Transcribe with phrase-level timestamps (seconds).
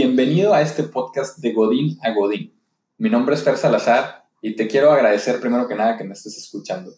[0.00, 2.54] Bienvenido a este podcast de Godín a Godín.
[2.98, 6.38] Mi nombre es Fer Salazar y te quiero agradecer primero que nada que me estés
[6.38, 6.92] escuchando.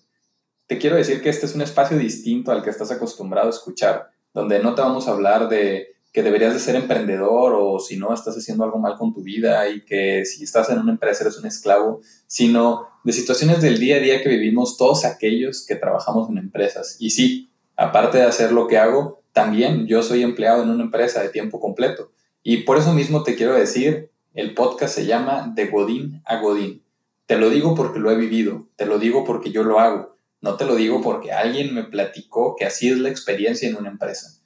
[0.67, 4.11] Te quiero decir que este es un espacio distinto al que estás acostumbrado a escuchar,
[4.35, 8.13] donde no te vamos a hablar de que deberías de ser emprendedor o si no
[8.13, 11.39] estás haciendo algo mal con tu vida y que si estás en una empresa eres
[11.39, 16.29] un esclavo, sino de situaciones del día a día que vivimos todos aquellos que trabajamos
[16.29, 16.97] en empresas.
[16.99, 21.23] Y sí, aparte de hacer lo que hago, también yo soy empleado en una empresa
[21.23, 22.11] de tiempo completo
[22.43, 26.83] y por eso mismo te quiero decir, el podcast se llama De Godín a Godín.
[27.27, 30.57] Te lo digo porque lo he vivido, te lo digo porque yo lo hago, no
[30.57, 34.41] te lo digo porque alguien me platicó que así es la experiencia en una empresa.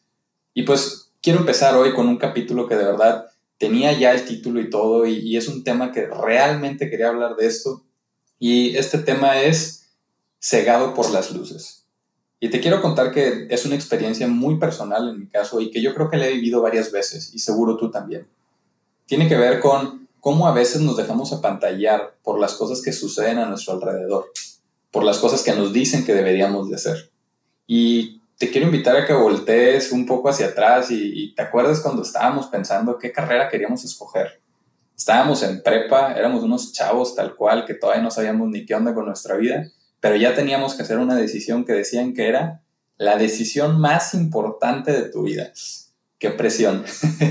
[0.53, 3.27] Y pues quiero empezar hoy con un capítulo que de verdad
[3.59, 7.47] tenía ya el título y todo, y, es un tema que realmente quería hablar de
[7.47, 7.84] esto.
[8.39, 9.97] Y este tema es
[10.41, 11.83] cegado por las luces.
[12.45, 15.81] Y te quiero contar que es una experiencia muy personal en mi caso y que
[15.81, 18.27] yo creo que la he vivido varias veces y seguro tú también.
[19.06, 23.39] Tiene que ver con cómo a veces nos dejamos apantallar por las cosas que suceden
[23.39, 24.27] a nuestro alrededor,
[24.91, 27.11] por las cosas que nos dicen que deberíamos de hacer.
[27.67, 31.81] Y te quiero invitar a que voltees un poco hacia atrás y, y te acuerdes
[31.81, 34.42] cuando estábamos pensando qué carrera queríamos escoger.
[34.95, 38.92] Estábamos en prepa, éramos unos chavos tal cual que todavía no sabíamos ni qué onda
[38.92, 39.73] con nuestra vida
[40.05, 42.60] pero ya teníamos que hacer una decisión que decían que era
[42.98, 45.50] la decisión más importante de tu vida.
[46.19, 46.84] Qué presión.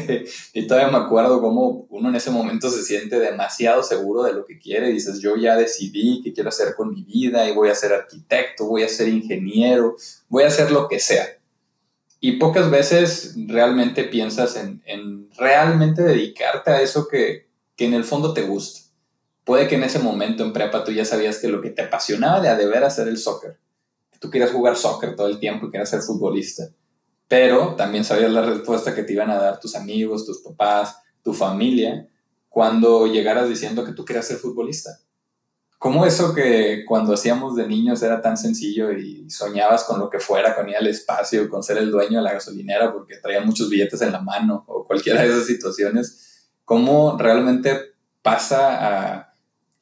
[0.54, 4.44] y todavía me acuerdo cómo uno en ese momento se siente demasiado seguro de lo
[4.44, 4.90] que quiere.
[4.90, 8.66] Dices, yo ya decidí qué quiero hacer con mi vida y voy a ser arquitecto,
[8.66, 9.96] voy a ser ingeniero,
[10.28, 11.28] voy a hacer lo que sea.
[12.20, 18.04] Y pocas veces realmente piensas en, en realmente dedicarte a eso que, que en el
[18.04, 18.83] fondo te gusta.
[19.44, 22.40] Puede que en ese momento en prepa tú ya sabías que lo que te apasionaba
[22.40, 23.60] de a deber hacer el soccer,
[24.12, 26.70] que tú querías jugar soccer todo el tiempo y querías ser futbolista,
[27.28, 31.34] pero también sabías la respuesta que te iban a dar tus amigos, tus papás, tu
[31.34, 32.08] familia,
[32.48, 34.92] cuando llegaras diciendo que tú querías ser futbolista.
[35.80, 40.20] ¿Cómo eso que cuando hacíamos de niños era tan sencillo y soñabas con lo que
[40.20, 43.70] fuera, con ir al espacio, con ser el dueño de la gasolinera porque traían muchos
[43.70, 49.33] billetes en la mano o cualquiera de esas situaciones, cómo realmente pasa a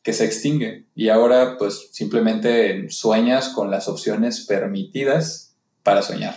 [0.04, 6.36] que se extingue y ahora pues simplemente sueñas con las opciones permitidas para soñar.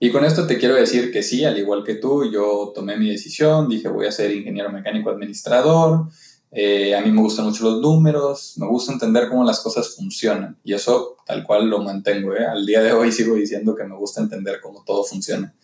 [0.00, 3.10] Y con esto te quiero decir que sí, al igual que tú, yo tomé mi
[3.10, 6.08] decisión, dije voy a ser ingeniero mecánico administrador,
[6.50, 10.58] eh, a mí me gustan mucho los números, me gusta entender cómo las cosas funcionan
[10.64, 12.34] y eso tal cual lo mantengo.
[12.34, 12.44] ¿eh?
[12.44, 15.54] Al día de hoy sigo diciendo que me gusta entender cómo todo funciona.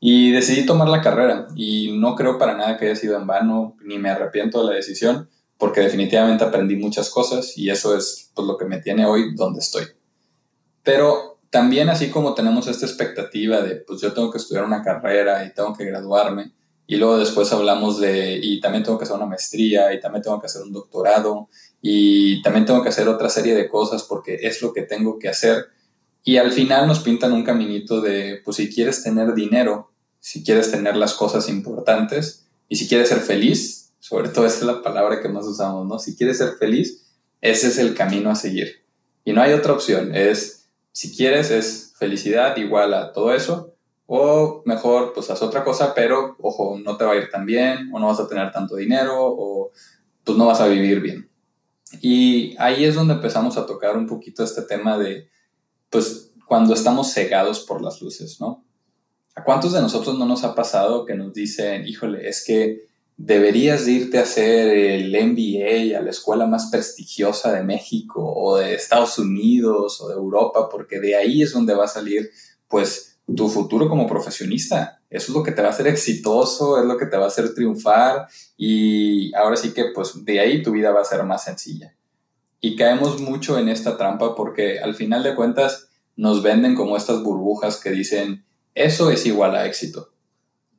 [0.00, 3.76] Y decidí tomar la carrera y no creo para nada que haya sido en vano,
[3.84, 5.28] ni me arrepiento de la decisión
[5.62, 9.60] porque definitivamente aprendí muchas cosas y eso es pues, lo que me tiene hoy donde
[9.60, 9.84] estoy.
[10.82, 15.44] Pero también así como tenemos esta expectativa de, pues yo tengo que estudiar una carrera
[15.44, 16.50] y tengo que graduarme,
[16.84, 20.40] y luego después hablamos de, y también tengo que hacer una maestría, y también tengo
[20.40, 21.48] que hacer un doctorado,
[21.80, 25.28] y también tengo que hacer otra serie de cosas porque es lo que tengo que
[25.28, 25.66] hacer.
[26.24, 30.72] Y al final nos pintan un caminito de, pues si quieres tener dinero, si quieres
[30.72, 35.20] tener las cosas importantes, y si quieres ser feliz, sobre todo esa es la palabra
[35.22, 35.96] que más usamos, ¿no?
[35.96, 37.06] Si quieres ser feliz,
[37.40, 38.84] ese es el camino a seguir.
[39.24, 43.76] Y no hay otra opción, es, si quieres, es felicidad igual a todo eso,
[44.06, 47.90] o mejor, pues haz otra cosa, pero ojo, no te va a ir tan bien,
[47.92, 49.70] o no vas a tener tanto dinero, o
[50.24, 51.30] pues no vas a vivir bien.
[52.00, 55.28] Y ahí es donde empezamos a tocar un poquito este tema de,
[55.90, 58.64] pues, cuando estamos cegados por las luces, ¿no?
[59.36, 62.90] ¿A cuántos de nosotros no nos ha pasado que nos dicen, híjole, es que
[63.24, 68.74] deberías irte a hacer el MBA a la escuela más prestigiosa de México o de
[68.74, 72.32] Estados Unidos o de Europa, porque de ahí es donde va a salir,
[72.66, 75.00] pues, tu futuro como profesionista.
[75.08, 77.28] Eso es lo que te va a hacer exitoso, es lo que te va a
[77.28, 81.44] hacer triunfar y ahora sí que, pues, de ahí tu vida va a ser más
[81.44, 81.94] sencilla.
[82.60, 87.22] Y caemos mucho en esta trampa porque al final de cuentas nos venden como estas
[87.22, 88.44] burbujas que dicen,
[88.74, 90.11] eso es igual a éxito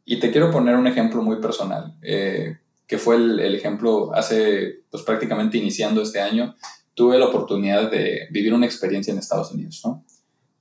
[0.05, 2.57] y te quiero poner un ejemplo muy personal, eh,
[2.87, 6.55] que fue el, el, ejemplo hace, pues prácticamente iniciando este año,
[6.93, 10.03] tuve la oportunidad de vivir una experiencia en Estados Unidos, ¿no?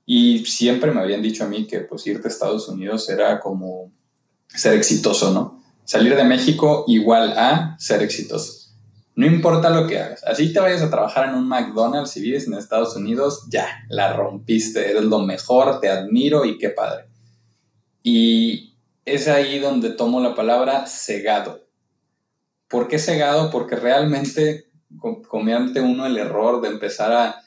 [0.05, 3.91] Y siempre me habían dicho a mí que pues irte a Estados Unidos era como
[4.47, 5.63] ser exitoso, ¿no?
[5.85, 8.63] Salir de México igual a ser exitoso.
[9.15, 10.23] No importa lo que hagas.
[10.23, 14.13] Así te vayas a trabajar en un McDonald's y vives en Estados Unidos, ya, la
[14.13, 17.05] rompiste, eres lo mejor, te admiro y qué padre.
[18.01, 18.72] Y
[19.05, 21.67] es ahí donde tomo la palabra cegado.
[22.67, 23.51] ¿Por qué cegado?
[23.51, 24.69] Porque realmente
[25.27, 27.41] comete uno el error de empezar a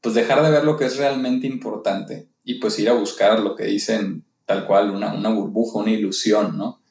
[0.00, 3.54] pues dejar de ver lo que es realmente importante y pues ir a buscar lo
[3.54, 6.82] que dicen tal cual, una, una burbuja, una ilusión, ¿no?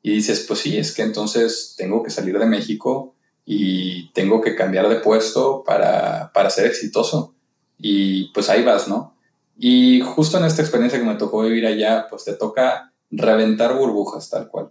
[0.00, 3.14] Y dices, pues sí, es que entonces tengo que salir de México
[3.44, 7.34] y tengo que cambiar de puesto para, para ser exitoso.
[7.78, 9.16] Y pues ahí vas, ¿no?
[9.58, 14.30] Y justo en esta experiencia que me tocó vivir allá, pues te toca reventar burbujas
[14.30, 14.70] tal cual.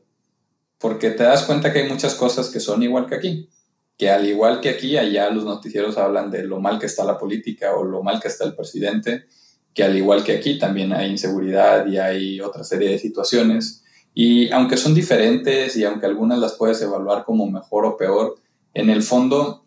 [0.77, 3.49] Porque te das cuenta que hay muchas cosas que son igual que aquí.
[3.97, 7.19] Que al igual que aquí, allá los noticieros hablan de lo mal que está la
[7.19, 9.25] política o lo mal que está el presidente.
[9.73, 13.83] Que al igual que aquí también hay inseguridad y hay otra serie de situaciones.
[14.13, 18.35] Y aunque son diferentes y aunque algunas las puedes evaluar como mejor o peor,
[18.73, 19.65] en el fondo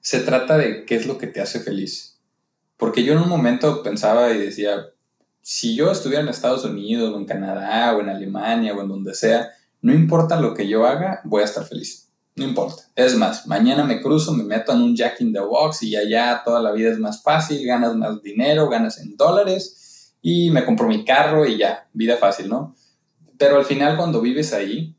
[0.00, 2.20] se trata de qué es lo que te hace feliz.
[2.78, 4.86] Porque yo en un momento pensaba y decía,
[5.50, 9.14] si yo estuviera en Estados Unidos o en Canadá o en Alemania o en donde
[9.14, 9.50] sea,
[9.80, 12.10] no importa lo que yo haga, voy a estar feliz.
[12.36, 12.82] No importa.
[12.94, 16.42] Es más, mañana me cruzo, me meto en un Jack in the Box y allá
[16.44, 20.86] toda la vida es más fácil, ganas más dinero, ganas en dólares y me compro
[20.86, 22.76] mi carro y ya, vida fácil, ¿no?
[23.38, 24.94] Pero al final cuando vives ahí,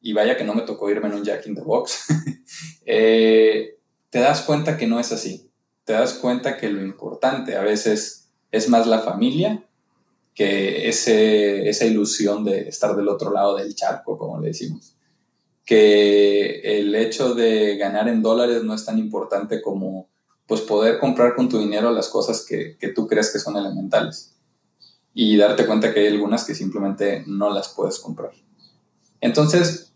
[0.00, 2.06] y vaya que no me tocó irme en un Jack in the Box,
[2.86, 5.50] eh, te das cuenta que no es así.
[5.84, 9.66] Te das cuenta que lo importante a veces es más la familia
[10.34, 14.94] que ese, esa ilusión de estar del otro lado del charco, como le decimos.
[15.64, 20.08] Que el hecho de ganar en dólares no es tan importante como
[20.46, 24.34] pues poder comprar con tu dinero las cosas que, que tú crees que son elementales
[25.14, 28.32] y darte cuenta que hay algunas que simplemente no las puedes comprar.
[29.20, 29.92] Entonces,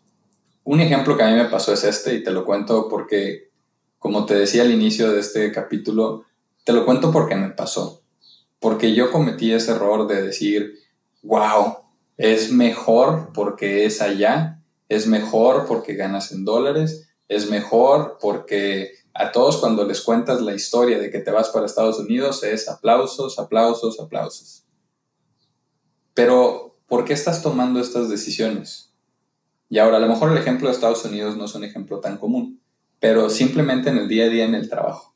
[0.65, 3.51] un ejemplo que a mí me pasó es este y te lo cuento porque,
[3.99, 6.25] como te decía al inicio de este capítulo,
[6.65, 8.04] te lo cuento porque me pasó.
[8.65, 10.79] Porque yo cometí ese error de decir,
[11.23, 11.81] wow,
[12.17, 19.33] es mejor porque es allá, es mejor porque ganas en dólares, es mejor porque a
[19.33, 23.39] todos cuando les cuentas la historia de que te vas para Estados Unidos es aplausos,
[23.39, 24.65] aplausos, aplausos.
[26.15, 28.95] Pero, ¿por qué estás tomando estas decisiones?
[29.69, 32.17] Y ahora, a lo mejor el ejemplo de Estados Unidos no es un ejemplo tan
[32.17, 32.63] común,
[32.99, 35.14] pero simplemente en el día a día en el trabajo.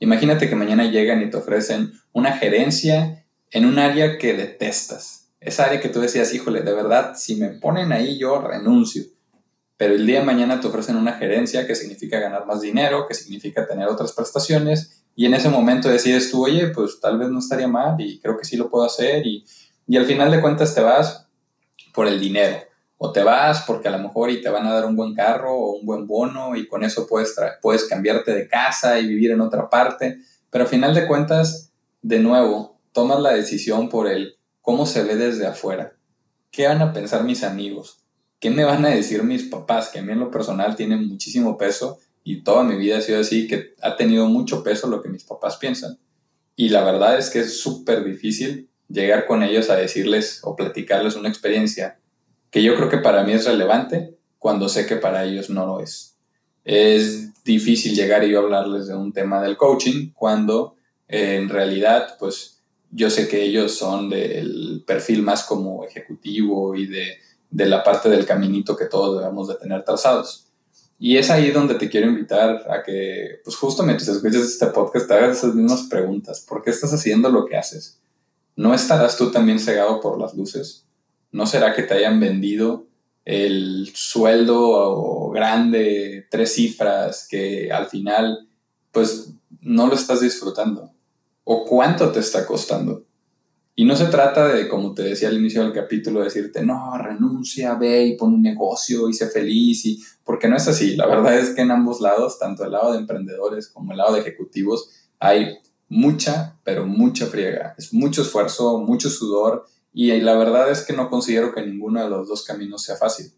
[0.00, 5.30] Imagínate que mañana llegan y te ofrecen una gerencia en un área que detestas.
[5.38, 9.04] Esa área que tú decías, híjole, de verdad, si me ponen ahí yo renuncio.
[9.76, 13.14] Pero el día de mañana te ofrecen una gerencia que significa ganar más dinero, que
[13.14, 17.38] significa tener otras prestaciones, y en ese momento decides tú, oye, pues tal vez no
[17.38, 19.44] estaría mal y creo que sí lo puedo hacer y
[19.90, 21.26] y al final de cuentas te vas
[21.92, 22.58] por el dinero.
[22.96, 25.56] O te vas porque a lo mejor y te van a dar un buen carro
[25.72, 29.68] un buen bono y con eso puedes, puedes cambiarte de casa y vivir en otra
[29.68, 30.18] parte.
[30.50, 31.72] Pero al final de cuentas,
[32.02, 35.94] de nuevo, tomas la decisión por el cómo se ve desde afuera.
[36.50, 38.04] ¿Qué van a pensar mis amigos?
[38.40, 39.88] ¿Qué me van a decir mis papás?
[39.88, 43.20] Que a mí en lo personal tienen muchísimo peso y toda mi vida ha sido
[43.20, 45.98] así, que ha tenido mucho peso lo que mis papás piensan.
[46.56, 51.16] Y la verdad es que es súper difícil llegar con ellos a decirles o platicarles
[51.16, 52.00] una experiencia
[52.50, 55.80] que yo creo que para mí es relevante cuando sé que para ellos no lo
[55.80, 56.16] es.
[56.64, 60.74] Es difícil llegar y yo hablarles de un tema del coaching cuando
[61.06, 62.60] eh, en realidad pues
[62.90, 68.08] yo sé que ellos son del perfil más como ejecutivo y de, de la parte
[68.08, 70.48] del caminito que todos debemos de tener trazados.
[70.98, 75.06] Y es ahí donde te quiero invitar a que, pues justo mientras escuches este podcast,
[75.06, 76.44] te hagas esas mismas preguntas.
[76.46, 78.00] ¿Por qué estás haciendo lo que haces?
[78.60, 80.84] ¿no estarás tú también cegado por las luces?
[81.32, 82.86] ¿No será que te hayan vendido
[83.30, 88.48] el sueldo grande, tres cifras, que al final
[88.90, 90.90] pues no lo estás disfrutando?
[91.44, 93.04] ¿O cuánto te está costando?
[93.76, 97.74] Y no se trata de, como te decía al inicio del capítulo, decirte, no, renuncia,
[97.74, 100.96] ve y pon un negocio y sé feliz, y, porque no es así.
[100.96, 104.14] La verdad es que en ambos lados, tanto el lado de emprendedores como el lado
[104.14, 105.56] de ejecutivos, hay
[105.88, 107.74] mucha, pero mucha friega.
[107.78, 112.10] Es mucho esfuerzo, mucho sudor y la verdad es que no considero que ninguno de
[112.10, 113.32] los dos caminos sea fácil.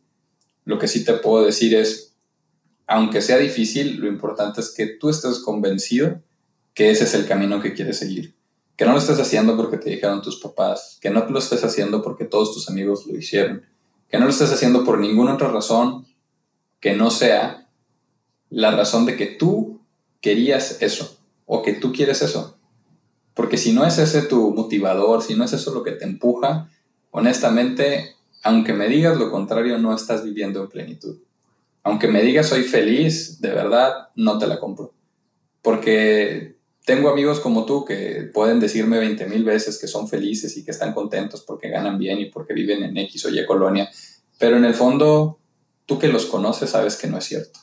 [0.65, 2.15] Lo que sí te puedo decir es,
[2.87, 6.21] aunque sea difícil, lo importante es que tú estés convencido
[6.75, 8.35] que ese es el camino que quieres seguir.
[8.77, 12.03] Que no lo estés haciendo porque te dijeron tus papás, que no lo estés haciendo
[12.03, 13.65] porque todos tus amigos lo hicieron,
[14.09, 16.07] que no lo estés haciendo por ninguna otra razón
[16.81, 17.69] que no sea
[18.51, 19.81] la razón de que tú
[20.21, 21.17] querías eso
[21.47, 22.59] o que tú quieres eso.
[23.35, 26.71] Porque si no es ese tu motivador, si no es eso lo que te empuja,
[27.11, 31.19] honestamente, aunque me digas lo contrario, no estás viviendo en plenitud.
[31.83, 34.93] Aunque me digas soy feliz, de verdad, no te la compro.
[35.63, 40.65] Porque tengo amigos como tú que pueden decirme 20 mil veces que son felices y
[40.65, 43.89] que están contentos porque ganan bien y porque viven en X o Y colonia,
[44.39, 45.39] pero en el fondo,
[45.87, 47.61] tú que los conoces sabes que no es cierto.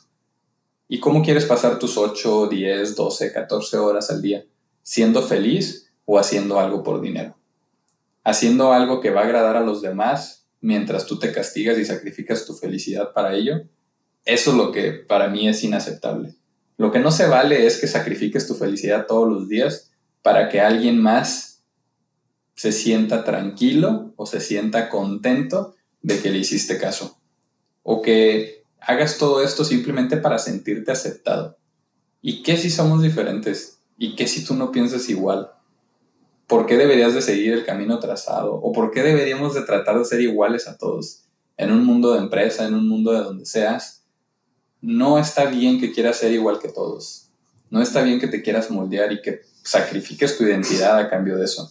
[0.88, 4.46] ¿Y cómo quieres pasar tus 8, 10, 12, 14 horas al día?
[4.90, 7.38] ¿Siendo feliz o haciendo algo por dinero?
[8.24, 12.48] ¿Haciendo algo que va a agradar a los demás mientras tú te castigas y sacrificas
[12.48, 13.68] tu felicidad para ello,
[14.26, 16.34] eso es lo que para mí es inaceptable.
[16.76, 19.92] Lo que no se vale es que sacrifiques tu felicidad todos los días
[20.24, 21.62] para que alguien más
[22.56, 27.20] se sienta tranquilo o se sienta contento de que le hiciste caso.
[27.84, 31.60] O que hagas todo esto simplemente para sentirte aceptado.
[32.24, 33.79] ¿Y qué si somos diferentes?
[34.02, 35.52] ¿Y qué si tú no piensas igual?
[36.48, 38.56] ¿Por qué deberías de seguir el camino trazado?
[38.56, 41.26] ¿O por qué deberíamos de tratar de ser iguales a todos?
[41.58, 44.06] En un mundo de empresa, en un mundo de donde seas,
[44.80, 47.28] no está bien que quieras ser igual que todos.
[47.70, 51.44] No está bien que te quieras moldear y que sacrifiques tu identidad a cambio de
[51.44, 51.70] eso.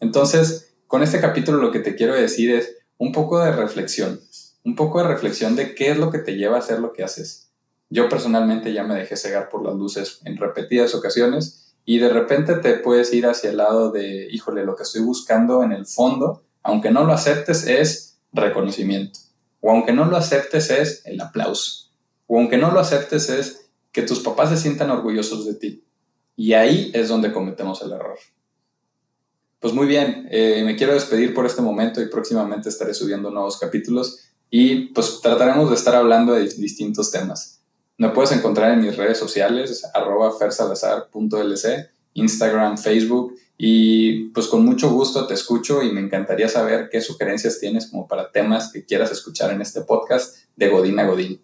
[0.00, 4.22] Entonces, con este capítulo lo que te quiero decir es un poco de reflexión,
[4.64, 7.04] un poco de reflexión de qué es lo que te lleva a hacer lo que
[7.04, 7.51] haces.
[7.92, 12.54] Yo personalmente ya me dejé cegar por las luces en repetidas ocasiones y de repente
[12.54, 16.42] te puedes ir hacia el lado de, híjole, lo que estoy buscando en el fondo,
[16.62, 19.18] aunque no lo aceptes, es reconocimiento.
[19.60, 21.90] O aunque no lo aceptes, es el aplauso.
[22.26, 25.84] O aunque no lo aceptes, es que tus papás se sientan orgullosos de ti.
[26.34, 28.16] Y ahí es donde cometemos el error.
[29.60, 33.58] Pues muy bien, eh, me quiero despedir por este momento y próximamente estaré subiendo nuevos
[33.58, 34.18] capítulos
[34.48, 37.61] y pues trataremos de estar hablando de distintos temas.
[38.02, 44.90] Me puedes encontrar en mis redes sociales, arroba fersalazar.lc, Instagram, Facebook y pues con mucho
[44.90, 49.12] gusto te escucho y me encantaría saber qué sugerencias tienes como para temas que quieras
[49.12, 51.40] escuchar en este podcast de Godín a Godín.